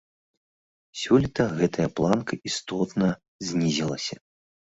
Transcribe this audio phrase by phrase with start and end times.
[1.01, 3.07] Сёлета гэтая планка істотна
[3.51, 4.15] знізілася.